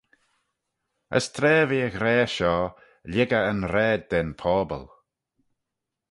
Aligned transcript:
As 1.17 1.25
tra 1.35 1.55
v'eh 1.69 1.85
er 1.87 1.93
ghra 1.97 2.15
shoh, 2.35 2.73
lhig 3.11 3.31
eh 3.39 3.49
yn 3.51 3.61
raad 3.73 4.01
da'n 4.09 4.29
pobble. 4.41 4.85